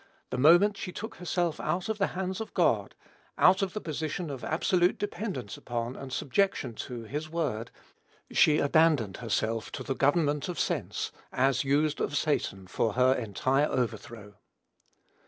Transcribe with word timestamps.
The 0.31 0.37
moment 0.39 0.77
she 0.77 0.91
took 0.91 1.17
herself 1.17 1.59
out 1.59 1.87
of 1.87 1.99
the 1.99 2.07
hands 2.17 2.41
of 2.41 2.55
God, 2.55 2.95
out 3.37 3.61
of 3.61 3.73
the 3.73 3.79
position 3.79 4.31
of 4.31 4.43
absolute 4.43 4.97
dependence 4.97 5.57
upon, 5.57 5.95
and 5.95 6.11
subjection 6.11 6.73
to, 6.87 7.03
his 7.03 7.29
word, 7.29 7.69
she 8.31 8.57
abandoned 8.57 9.17
herself 9.17 9.71
to 9.73 9.83
the 9.83 9.93
government 9.93 10.49
of 10.49 10.59
sense, 10.59 11.11
as 11.31 11.63
used 11.63 12.01
of 12.01 12.17
Satan 12.17 12.65
for 12.65 12.93
her 12.93 13.13
entire 13.13 13.67
overthrow. 13.67 14.37